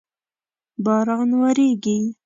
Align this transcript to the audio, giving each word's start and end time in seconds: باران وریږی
باران 0.85 1.29
وریږی 1.41 1.97